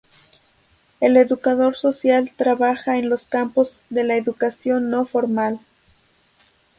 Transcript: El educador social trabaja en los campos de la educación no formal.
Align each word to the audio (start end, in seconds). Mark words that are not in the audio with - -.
El 0.99 1.15
educador 1.15 1.75
social 1.75 2.31
trabaja 2.35 2.97
en 2.97 3.07
los 3.07 3.21
campos 3.21 3.83
de 3.91 4.03
la 4.03 4.15
educación 4.17 4.89
no 4.89 5.05
formal. 5.05 5.59